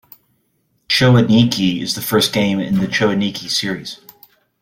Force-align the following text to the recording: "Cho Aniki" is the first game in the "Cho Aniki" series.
"Cho 0.89 1.13
Aniki" 1.13 1.79
is 1.79 1.93
the 1.93 2.01
first 2.01 2.33
game 2.33 2.59
in 2.59 2.79
the 2.79 2.87
"Cho 2.87 3.09
Aniki" 3.09 3.47
series. 3.47 3.99